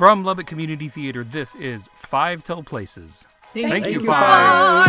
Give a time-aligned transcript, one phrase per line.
[0.00, 3.26] From Lubbock Community Theater, this is Five Till Places.
[3.52, 4.86] Thank, Thank you, you, Five.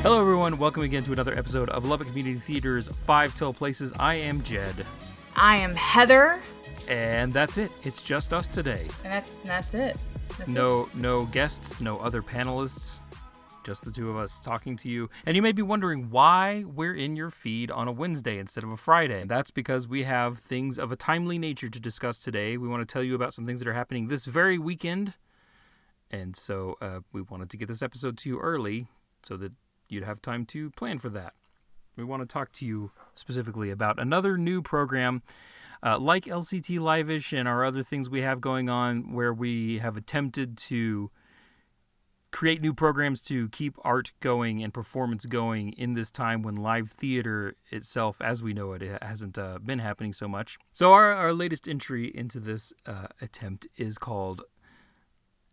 [0.00, 0.56] Hello, everyone.
[0.56, 3.92] Welcome again to another episode of Lubbock Community Theater's Five Till Places.
[3.98, 4.86] I am Jed,
[5.36, 6.40] I am Heather,
[6.88, 7.70] and that's it.
[7.82, 8.88] It's just us today.
[9.04, 9.98] and that's that's it.
[10.38, 10.48] That's it.
[10.48, 13.00] No, no guests, no other panelists,
[13.64, 15.08] just the two of us talking to you.
[15.26, 18.70] And you may be wondering why we're in your feed on a Wednesday instead of
[18.70, 19.24] a Friday.
[19.26, 22.56] That's because we have things of a timely nature to discuss today.
[22.56, 25.14] We want to tell you about some things that are happening this very weekend,
[26.10, 28.88] and so uh, we wanted to get this episode to you early
[29.22, 29.52] so that
[29.88, 31.34] you'd have time to plan for that.
[31.96, 35.22] We want to talk to you specifically about another new program
[35.82, 39.96] uh, like LCT Live-ish and our other things we have going on, where we have
[39.96, 41.10] attempted to
[42.40, 46.90] create new programs to keep art going and performance going in this time when live
[46.90, 50.58] theater itself, as we know it, it hasn't uh, been happening so much.
[50.72, 54.40] So our, our latest entry into this uh, attempt is called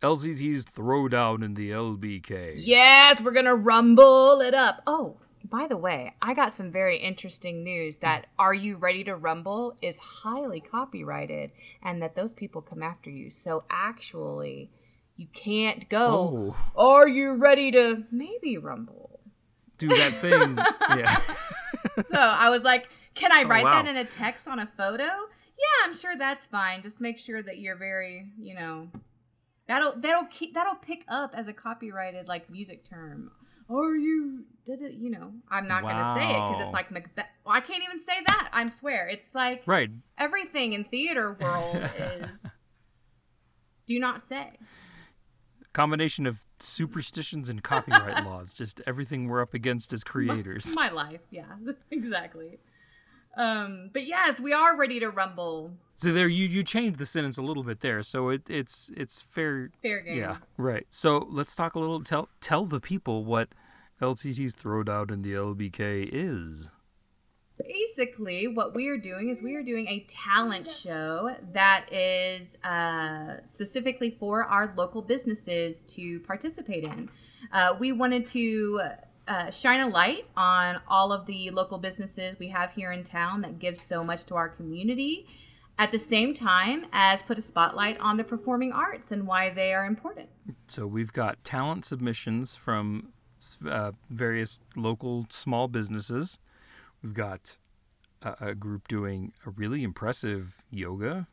[0.01, 2.53] LCT's Throwdown in the LBK.
[2.55, 4.81] Yes, we're gonna rumble it up.
[4.87, 9.15] Oh, by the way, I got some very interesting news that "Are You Ready to
[9.17, 11.51] Rumble" is highly copyrighted,
[11.83, 13.29] and that those people come after you.
[13.29, 14.69] So actually,
[15.17, 16.55] you can't go.
[16.55, 16.99] Oh.
[16.99, 19.19] Are you ready to maybe rumble?
[19.77, 20.57] Do that thing.
[20.97, 21.21] yeah.
[22.03, 23.73] so I was like, "Can I oh, write wow.
[23.73, 26.81] that in a text on a photo?" Yeah, I'm sure that's fine.
[26.81, 28.89] Just make sure that you're very, you know,
[29.67, 33.31] that'll that'll keep that'll pick up as a copyrighted like music term.
[33.69, 34.93] Are you did it?
[34.93, 37.25] You know, I'm not gonna say it because it's like Macbeth.
[37.45, 38.49] Well, I can't even say that.
[38.53, 39.89] I swear, it's like Right.
[40.17, 42.45] everything in theater world is.
[43.87, 44.57] Do not say.
[45.77, 48.55] Combination of superstitions and copyright laws.
[48.55, 50.73] Just everything we're up against as creators.
[50.73, 51.43] My life, yeah,
[51.91, 52.57] exactly.
[53.35, 55.73] Um, but yes, we are ready to rumble.
[55.95, 58.01] So there, you you changed the sentence a little bit there.
[58.01, 59.69] So it it's it's fair.
[59.83, 60.17] Fair game.
[60.17, 60.87] Yeah, right.
[60.89, 62.03] So let's talk a little.
[62.03, 63.49] Tell tell the people what
[64.01, 66.71] LCT's Throwdown in the LBK is.
[67.65, 73.37] Basically what we are doing is we are doing a talent show that is uh,
[73.45, 77.09] specifically for our local businesses to participate in.
[77.51, 78.81] Uh, we wanted to
[79.27, 83.41] uh, shine a light on all of the local businesses we have here in town
[83.41, 85.27] that give so much to our community
[85.79, 89.73] at the same time as put a spotlight on the performing arts and why they
[89.73, 90.29] are important.
[90.67, 93.13] So we've got talent submissions from
[93.67, 96.39] uh, various local small businesses.
[97.07, 97.57] We've got
[98.21, 101.29] a, a group doing a really impressive yoga.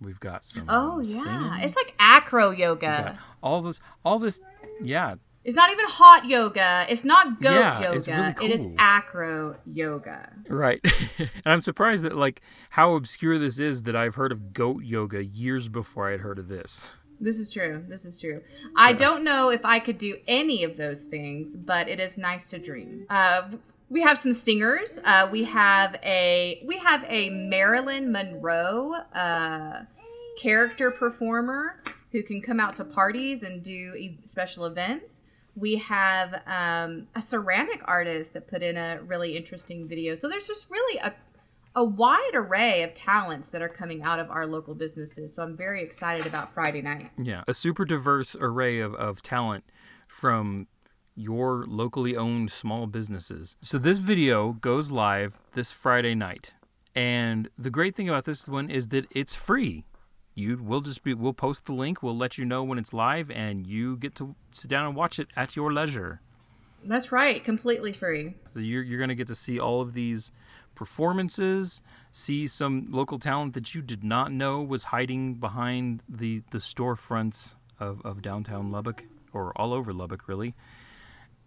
[0.00, 0.64] We've got some.
[0.66, 1.52] oh yeah singing.
[1.62, 4.40] it's like acro yoga all this, all this.
[4.82, 6.86] Yeah, It's not even hot yoga.
[6.88, 7.96] It's not goat Yeah, yoga.
[7.98, 10.32] it's really It is acro yoga.
[10.48, 10.80] Right.
[11.18, 12.40] and I'm surprised that like
[12.70, 16.38] how obscure this is that I've heard of goat yoga years before I had heard
[16.38, 16.92] of this.
[17.20, 17.84] This is true.
[17.86, 18.40] This is true.
[18.74, 22.46] I don't know if I could do any of those things, but it is nice
[22.46, 23.04] to dream.
[23.10, 23.42] Uh,
[23.90, 24.98] we have some singers.
[25.04, 29.82] Uh, we have a we have a Marilyn Monroe uh,
[30.38, 31.82] character performer
[32.12, 35.22] who can come out to parties and do special events.
[35.54, 40.14] We have um, a ceramic artist that put in a really interesting video.
[40.14, 41.14] So there's just really a
[41.74, 45.34] a wide array of talents that are coming out of our local businesses.
[45.34, 47.10] So I'm very excited about Friday night.
[47.16, 49.64] Yeah, a super diverse array of, of talent
[50.08, 50.66] from
[51.18, 53.56] your locally owned small businesses.
[53.60, 56.54] So this video goes live this Friday night.
[56.94, 59.84] And the great thing about this one is that it's free.
[60.34, 63.30] You we'll just be we'll post the link, we'll let you know when it's live
[63.32, 66.20] and you get to sit down and watch it at your leisure.
[66.84, 68.36] That's right, completely free.
[68.54, 70.30] So you're you're going to get to see all of these
[70.76, 76.58] performances, see some local talent that you did not know was hiding behind the the
[76.58, 80.54] storefronts of, of downtown Lubbock or all over Lubbock, really.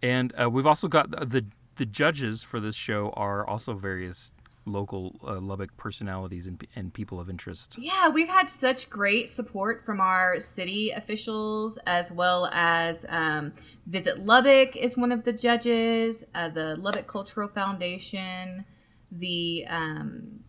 [0.02, 1.44] And uh, we've also got the, the
[1.76, 4.32] the judges for this show are also various
[4.64, 7.76] local uh, Lubbock personalities and, and people of interest.
[7.78, 13.52] Yeah, we've had such great support from our city officials as well as um,
[13.86, 18.64] Visit Lubbock is one of the judges, uh, the Lubbock Cultural Foundation,
[19.10, 20.40] the um,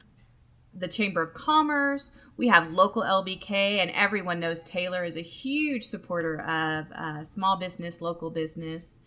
[0.75, 2.11] the Chamber of Commerce.
[2.35, 7.57] We have local LBK, and everyone knows Taylor is a huge supporter of uh, small
[7.57, 8.99] business, local business.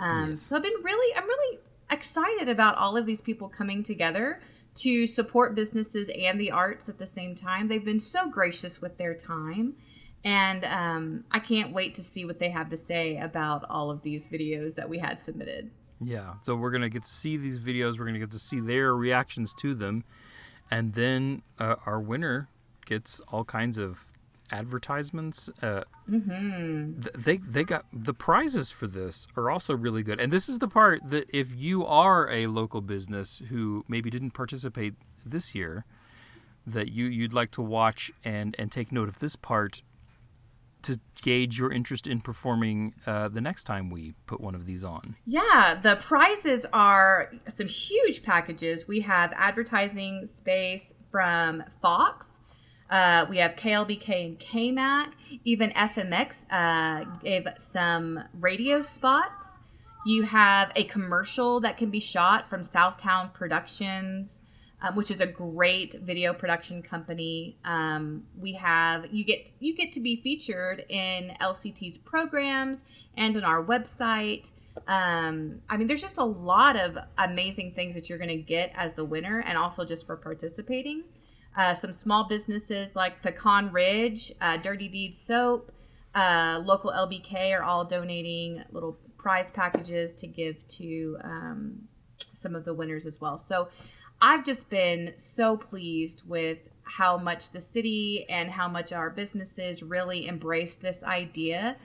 [0.00, 0.42] Um, Yes.
[0.42, 1.58] So I've been really, I'm really
[1.90, 4.40] excited about all of these people coming together
[4.76, 7.68] to support businesses and the arts at the same time.
[7.68, 9.74] They've been so gracious with their time.
[10.22, 14.02] And um, I can't wait to see what they have to say about all of
[14.02, 15.70] these videos that we had submitted.
[16.02, 17.98] Yeah, so we're gonna get to see these videos.
[17.98, 20.04] We're gonna get to see their reactions to them,
[20.70, 22.48] and then uh, our winner
[22.86, 24.06] gets all kinds of
[24.52, 25.48] advertisements.
[25.62, 27.00] Uh, Mm-hmm.
[27.02, 30.58] th- they they got the prizes for this are also really good, and this is
[30.58, 34.94] the part that if you are a local business who maybe didn't participate
[35.24, 35.84] this year,
[36.66, 39.82] that you you'd like to watch and and take note of this part
[40.82, 44.82] to gauge your interest in performing uh, the next time we put one of these
[44.82, 45.14] on.
[45.26, 48.88] Yeah, the prizes are some huge packages.
[48.88, 52.40] We have advertising space from Fox.
[52.90, 55.12] Uh, we have KLBK and KAMC.
[55.44, 59.58] Even FMX uh, gave some radio spots.
[60.04, 64.42] You have a commercial that can be shot from Southtown Productions,
[64.82, 67.58] um, which is a great video production company.
[67.64, 72.84] Um, we have you get you get to be featured in LCT's programs
[73.16, 74.50] and on our website.
[74.88, 78.72] Um, I mean, there's just a lot of amazing things that you're going to get
[78.74, 81.04] as the winner, and also just for participating.
[81.56, 85.72] Uh, some small businesses like Pecan Ridge, uh, Dirty Deed Soap,
[86.14, 91.88] uh, local LBK are all donating little prize packages to give to um,
[92.18, 93.38] some of the winners as well.
[93.38, 93.68] So
[94.20, 99.82] I've just been so pleased with how much the city and how much our businesses
[99.82, 101.76] really embraced this idea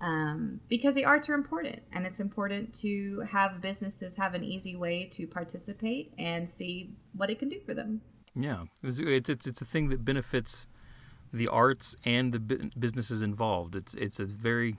[0.00, 4.76] um, because the arts are important and it's important to have businesses have an easy
[4.76, 8.00] way to participate and see what it can do for them.
[8.36, 10.66] Yeah, it's it's it's, it's a thing that benefits
[11.32, 13.74] the arts and the bu- businesses involved.
[13.74, 14.76] It's it's a very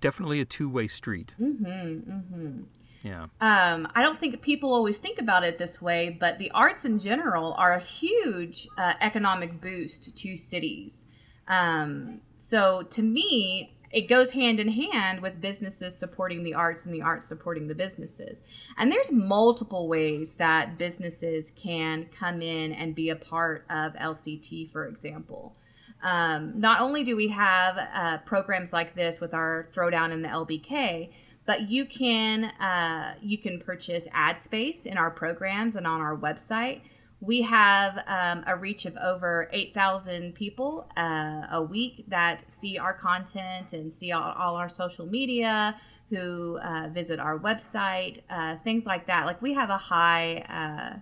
[0.00, 1.34] definitely a two way street.
[1.40, 2.62] Mm-hmm, mm-hmm.
[3.02, 6.86] Yeah, Um, I don't think people always think about it this way, but the arts
[6.86, 11.04] in general are a huge uh, economic boost to cities.
[11.46, 16.92] Um, so to me, it goes hand in hand with businesses supporting the arts and
[16.92, 18.42] the arts supporting the businesses.
[18.76, 24.68] And there's multiple ways that businesses can come in and be a part of LCT,
[24.68, 25.56] for example.
[26.02, 30.28] Um, not only do we have uh, programs like this with our throwdown in the
[30.28, 31.10] LBK,
[31.46, 36.16] but you can uh, you can purchase ad space in our programs and on our
[36.16, 36.80] website.
[37.24, 42.92] We have um, a reach of over 8,000 people uh, a week that see our
[42.92, 45.76] content and see all, all our social media,
[46.10, 49.24] who uh, visit our website, uh, things like that.
[49.24, 50.98] Like we have a high uh,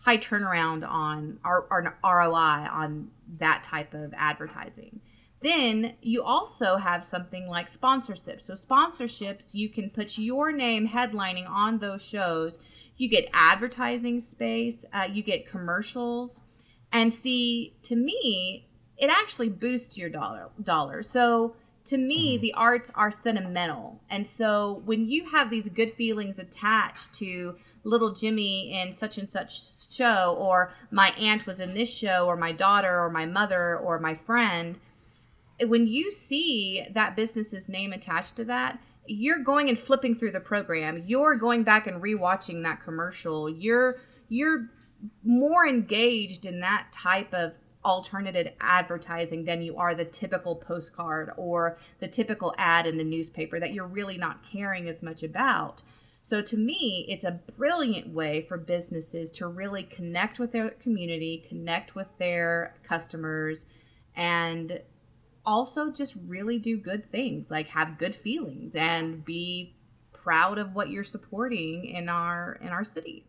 [0.00, 5.00] high turnaround on our, our ROI on that type of advertising.
[5.40, 8.42] Then you also have something like sponsorships.
[8.42, 12.58] So, sponsorships, you can put your name headlining on those shows.
[12.96, 16.40] You get advertising space, uh, you get commercials.
[16.90, 20.48] And see, to me, it actually boosts your dollar.
[20.60, 21.02] dollar.
[21.02, 21.54] So,
[21.88, 24.02] to me, the arts are sentimental.
[24.10, 29.26] And so when you have these good feelings attached to little Jimmy in such and
[29.26, 29.58] such
[29.94, 33.98] show, or my aunt was in this show, or my daughter, or my mother, or
[33.98, 34.78] my friend,
[35.66, 40.40] when you see that business's name attached to that, you're going and flipping through the
[40.40, 41.04] program.
[41.06, 43.48] You're going back and rewatching that commercial.
[43.48, 43.96] You're
[44.28, 44.68] you're
[45.24, 51.78] more engaged in that type of alternative advertising than you are the typical postcard or
[52.00, 55.82] the typical ad in the newspaper that you're really not caring as much about.
[56.20, 61.42] So to me, it's a brilliant way for businesses to really connect with their community,
[61.48, 63.64] connect with their customers,
[64.14, 64.80] and
[65.48, 69.74] also just really do good things, like have good feelings and be
[70.12, 73.24] proud of what you're supporting in our in our city.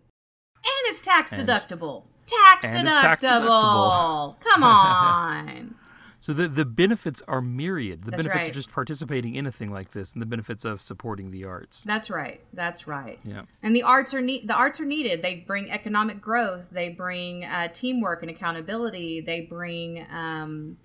[0.58, 2.04] And it's tax And- deductible.
[2.28, 4.36] Tax and tax deductible.
[4.36, 4.40] deductible.
[4.42, 5.76] Come on.
[6.20, 8.04] so the the benefits are myriad.
[8.04, 8.50] The That's benefits right.
[8.50, 11.84] of just participating in a thing like this, and the benefits of supporting the arts.
[11.86, 12.42] That's right.
[12.54, 13.20] That's right.
[13.24, 13.44] Yeah.
[13.64, 14.48] And the arts are need.
[14.48, 15.24] The arts are needed.
[15.24, 16.70] They bring economic growth.
[16.70, 19.22] They bring uh, teamwork and accountability.
[19.22, 20.78] They bring um,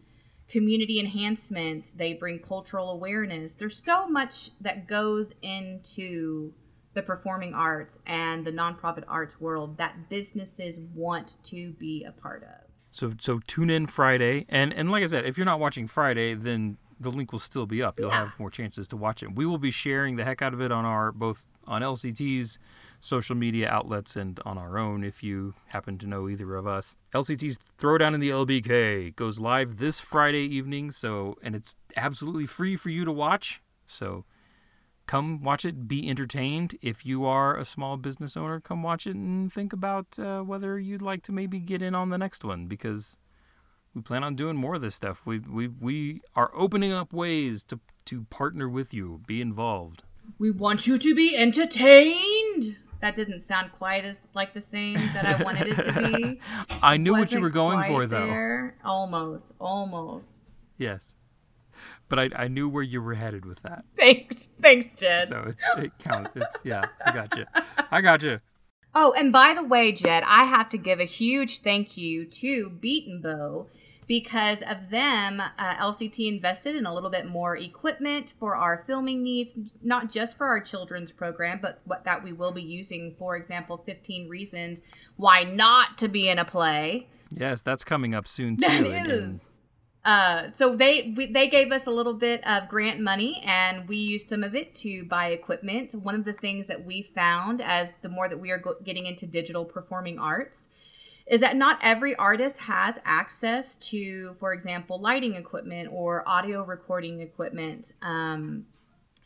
[0.54, 1.94] community enhancement.
[1.96, 3.54] They bring cultural awareness.
[3.56, 6.52] There's so much that goes into
[6.92, 12.44] the performing arts and the nonprofit arts world that businesses want to be a part
[12.44, 12.70] of.
[12.92, 16.34] So so tune in Friday, and and like I said, if you're not watching Friday,
[16.34, 17.98] then the link will still be up.
[17.98, 18.26] You'll Yeah.
[18.26, 19.34] have more chances to watch it.
[19.34, 22.58] We will be sharing the heck out of it on our both on LCT's
[23.00, 26.96] social media outlets and on our own if you happen to know either of us.
[27.14, 32.76] LCT's Throwdown in the LBK goes live this Friday evening, so and it's absolutely free
[32.76, 33.60] for you to watch.
[33.86, 34.24] So
[35.06, 36.76] come watch it, be entertained.
[36.80, 40.78] If you are a small business owner, come watch it and think about uh, whether
[40.78, 43.16] you'd like to maybe get in on the next one because
[43.94, 45.24] we plan on doing more of this stuff.
[45.24, 50.04] We we we are opening up ways to to partner with you, be involved.
[50.38, 52.78] We want you to be entertained.
[53.00, 56.40] That didn't sound quite as like the same that I wanted it to be.
[56.82, 58.26] I knew what you were going for, though.
[58.26, 58.76] there.
[58.84, 60.52] Almost, almost.
[60.78, 61.14] Yes,
[62.08, 65.28] but I I knew where you were headed with that, Thanks, thanks, Jed.
[65.28, 66.30] so it's, it counts.
[66.34, 67.44] It's yeah, I got you.
[67.90, 68.40] I got you.
[68.94, 72.70] Oh, and by the way, Jed, I have to give a huge thank you to
[72.70, 73.66] Beaten Bow
[74.06, 75.40] because of them.
[75.40, 80.36] Uh, LCT invested in a little bit more equipment for our filming needs, not just
[80.36, 83.14] for our children's program, but what that we will be using.
[83.18, 84.80] For example, 15 reasons
[85.16, 87.08] why not to be in a play.
[87.30, 88.66] Yes, that's coming up soon too.
[88.66, 89.50] That and- and is.
[90.04, 93.96] Uh, so they we, they gave us a little bit of grant money, and we
[93.96, 95.94] used some of it to buy equipment.
[95.94, 99.06] One of the things that we found as the more that we are go- getting
[99.06, 100.68] into digital performing arts
[101.26, 107.20] is that not every artist has access to, for example, lighting equipment or audio recording
[107.20, 107.92] equipment.
[108.02, 108.66] Um,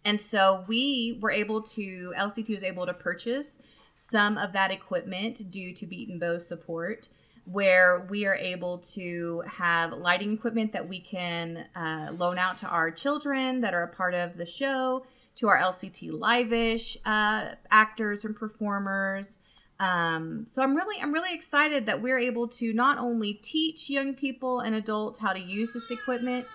[0.04, 3.58] and so we were able to, LCT was able to purchase
[3.94, 7.08] some of that equipment due to Beaten Bow support,
[7.46, 12.68] where we are able to have lighting equipment that we can uh, loan out to
[12.68, 18.24] our children that are a part of the show, to our LCT Live-ish uh, actors
[18.24, 19.38] and performers.
[19.80, 24.14] Um, so I'm really, I'm really excited that we're able to not only teach young
[24.14, 26.46] people and adults how to use this equipment,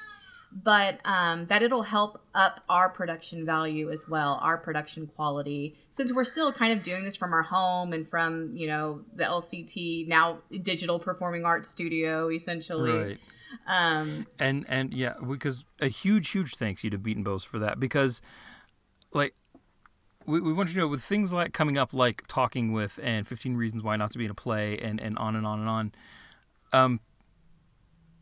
[0.62, 5.75] but um, that it'll help up our production value as well, our production quality.
[5.89, 9.24] Since we're still kind of doing this from our home and from you know the
[9.24, 12.92] LCT now digital performing arts studio, essentially.
[12.92, 13.20] right.
[13.68, 17.80] Um, and and yeah because a huge huge thanks you to beaten bows for that
[17.80, 18.20] because
[19.13, 19.36] like
[20.25, 23.27] we, we want you to know with things like coming up like talking with and
[23.27, 25.70] 15 reasons why not to be in a play and and on and on and
[25.70, 25.92] on
[26.72, 27.00] um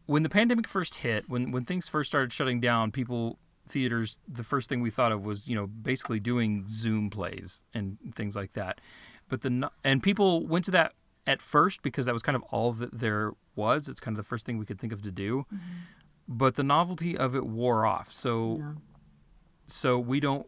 [0.05, 3.37] when the pandemic first hit when when things first started shutting down people
[3.69, 7.97] theaters the first thing we thought of was you know basically doing zoom plays and
[8.15, 8.81] things like that.
[9.29, 10.93] But the and people went to that
[11.25, 13.87] at first because that was kind of all that there was.
[13.87, 15.45] It's kind of the first thing we could think of to do.
[16.27, 18.11] But the novelty of it wore off.
[18.11, 18.73] So Yeah.
[19.67, 20.47] so we don't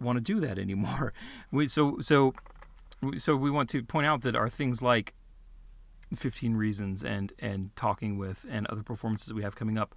[0.00, 1.12] want to do that anymore.
[1.50, 2.34] We so so
[3.16, 5.14] so we want to point out that our things like
[6.14, 9.94] 15 reasons and and talking with and other performances that we have coming up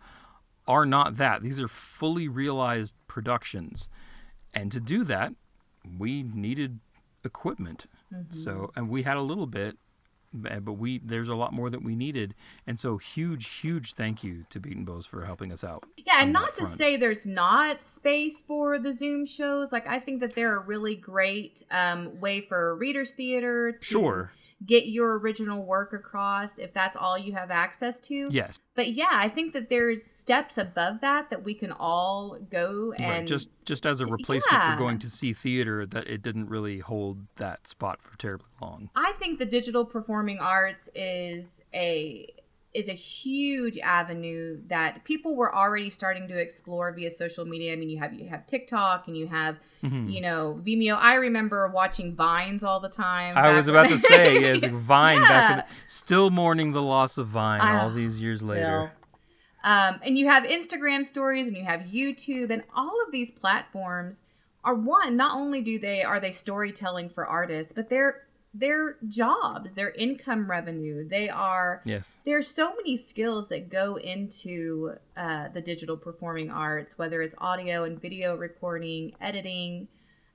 [0.68, 1.42] are not that.
[1.42, 3.90] These are fully realized productions.
[4.54, 5.34] And to do that
[5.98, 6.80] we needed
[7.24, 7.86] equipment.
[8.14, 8.36] Mm-hmm.
[8.36, 9.78] So and we had a little bit
[10.34, 12.36] but we there's a lot more that we needed
[12.68, 16.32] and so huge huge thank you to beaten bows for helping us out Yeah, and
[16.32, 16.78] not to front.
[16.78, 19.72] say there's not space for the Zoom shows.
[19.72, 24.32] Like I think that they're a really great um, way for readers theater to Sure.
[24.66, 28.30] Get your original work across if that's all you have access to.
[28.32, 32.94] yes But yeah, I think that there's steps above that that we can all go
[32.98, 33.28] and right.
[33.28, 34.74] just just as a replacement yeah.
[34.74, 38.90] for going to see theater that it didn't really hold that spot for terribly long
[38.96, 42.28] I think the digital performing arts is a
[42.74, 47.74] is a huge avenue that people were already starting to explore via social media.
[47.74, 50.10] I mean, you have you have TikTok and you have Mm-hmm.
[50.10, 50.98] you know Vimeo.
[50.98, 53.38] I remember watching Vines all the time.
[53.38, 57.62] I was about to say, yes, Vine back in still mourning the loss of Vine
[57.64, 58.92] Ah, all these years later.
[59.64, 64.24] Um, and you have Instagram stories and you have YouTube and all of these platforms
[64.64, 68.24] are one, not only do they are they storytelling for artists, but they're
[68.54, 71.08] they're jobs, they're income revenue.
[71.08, 72.20] They are Yes.
[72.26, 77.84] there's so many skills that go into uh, the digital performing arts, whether it's audio
[77.84, 79.88] and video recording, editing,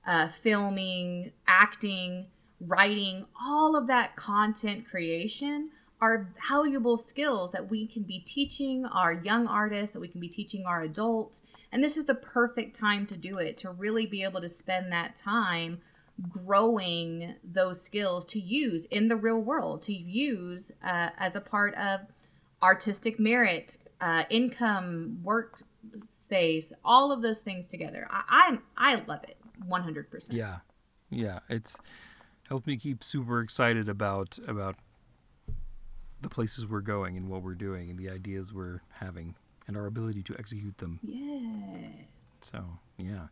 [0.07, 2.27] uh, filming, acting,
[2.61, 9.13] writing, all of that content creation are valuable skills that we can be teaching our
[9.13, 11.41] young artists, that we can be teaching our adults.
[11.71, 14.91] And this is the perfect time to do it, to really be able to spend
[14.91, 15.81] that time
[16.29, 21.75] growing those skills to use in the real world, to use uh, as a part
[21.75, 22.01] of
[22.63, 25.61] artistic merit, uh, income, work
[26.03, 28.07] space, all of those things together.
[28.09, 30.09] I, I'm I love it, 100.
[30.09, 30.57] percent Yeah.
[31.09, 31.39] Yeah.
[31.49, 31.77] It's
[32.47, 34.75] helped me keep super excited about about
[36.21, 39.35] the places we're going and what we're doing and the ideas we're having
[39.67, 40.99] and our ability to execute them.
[41.03, 42.07] Yes.
[42.41, 42.63] So
[42.97, 43.27] yeah.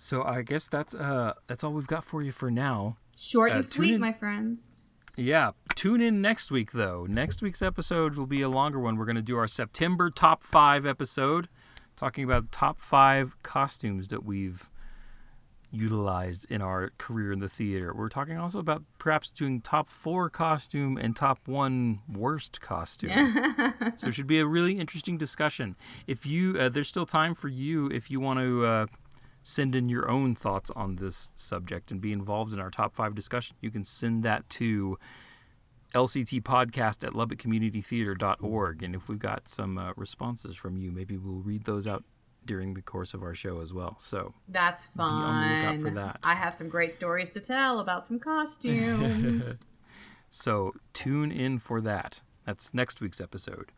[0.00, 2.96] So I guess that's uh that's all we've got for you for now.
[3.16, 4.72] Short Uh, and sweet, in- my friends.
[5.16, 7.04] Yeah, tune in next week though.
[7.08, 8.96] Next week's episode will be a longer one.
[8.96, 11.48] We're going to do our September top 5 episode
[11.96, 14.70] talking about top 5 costumes that we've
[15.72, 17.92] utilized in our career in the theater.
[17.92, 23.10] We're talking also about perhaps doing top four costume and top one worst costume.
[23.96, 25.74] so it should be a really interesting discussion.
[26.06, 28.86] If you, uh, there's still time for you if you want to uh,
[29.48, 33.14] send in your own thoughts on this subject and be involved in our top five
[33.14, 33.56] discussion.
[33.62, 34.98] You can send that to
[35.94, 38.82] LCT podcast at lubbockcommunitytheater.org.
[38.82, 42.04] And if we've got some uh, responses from you, maybe we'll read those out
[42.44, 43.96] during the course of our show as well.
[43.98, 45.22] So that's fun.
[45.22, 46.18] Be on the lookout for that.
[46.22, 49.64] I have some great stories to tell about some costumes.
[50.28, 52.20] so tune in for that.
[52.44, 53.72] That's next week's episode.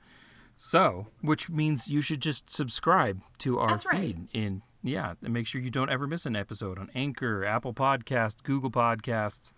[0.56, 5.46] So, which means you should just subscribe to our that's feed in yeah, and make
[5.46, 9.52] sure you don't ever miss an episode on Anchor, Apple Podcast, Google Podcasts,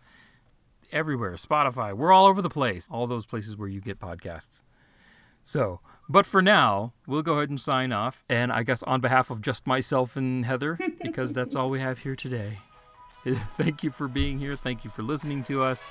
[0.90, 1.92] everywhere, Spotify.
[1.92, 2.88] We're all over the place.
[2.90, 4.62] All those places where you get podcasts.
[5.44, 8.24] So, but for now, we'll go ahead and sign off.
[8.28, 11.98] And I guess on behalf of just myself and Heather, because that's all we have
[11.98, 12.58] here today,
[13.56, 14.56] thank you for being here.
[14.56, 15.90] Thank you for listening to us.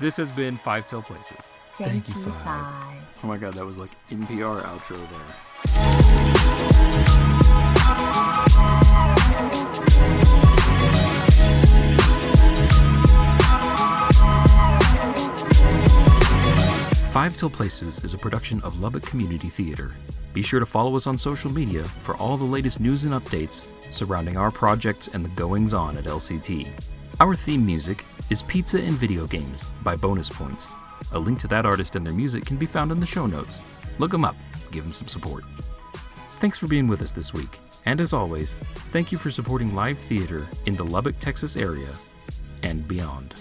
[0.00, 1.52] This has been Five Till Places.
[1.78, 2.44] Thank, thank you, Five.
[2.44, 2.94] Five.
[3.22, 5.34] Oh my God, that was like NPR outro there.
[17.16, 19.94] Five Till Places is a production of Lubbock Community Theater.
[20.34, 23.72] Be sure to follow us on social media for all the latest news and updates
[23.90, 26.68] surrounding our projects and the goings on at LCT.
[27.18, 30.74] Our theme music is Pizza and Video Games by Bonus Points.
[31.12, 33.62] A link to that artist and their music can be found in the show notes.
[33.98, 34.36] Look them up,
[34.70, 35.44] give them some support.
[36.32, 37.60] Thanks for being with us this week.
[37.86, 38.58] And as always,
[38.92, 41.94] thank you for supporting live theater in the Lubbock, Texas area
[42.62, 43.34] and beyond.